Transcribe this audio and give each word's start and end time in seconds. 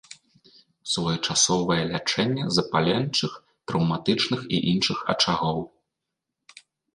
Своечасовае 0.93 1.77
лячэнне 1.91 2.45
запаленчых, 2.55 3.31
траўматычных 3.73 4.41
і 4.57 4.63
іншых 4.73 4.97
ачагоў. 5.17 5.59